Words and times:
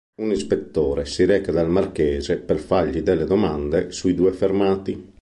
Un 0.19 0.31
ispettore 0.31 1.05
si 1.05 1.25
reca 1.25 1.51
dal 1.51 1.69
marchese 1.69 2.37
per 2.39 2.57
fargli 2.57 3.01
delle 3.03 3.25
domande 3.25 3.91
sui 3.91 4.15
due 4.15 4.31
fermati. 4.31 5.09